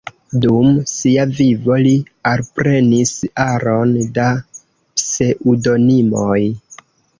Dum 0.43 0.69
sia 0.91 1.25
vivo 1.39 1.77
li 1.87 1.91
alprenis 2.31 3.13
aron 3.45 3.95
da 4.17 4.27
pseŭdonimoj. 4.57 6.43